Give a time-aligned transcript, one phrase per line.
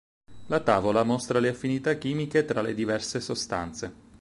[0.47, 3.93] La tavola mostra le affinità chimiche tra le diverse sostanze.